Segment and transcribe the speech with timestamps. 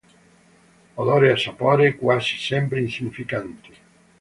[1.01, 3.71] Odore e sapore: quasi sempre insignificanti.